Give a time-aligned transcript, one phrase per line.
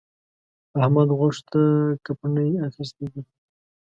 [0.79, 1.61] احمد؛ غوښو ته
[2.05, 3.21] کپڼۍ اخيستی دی.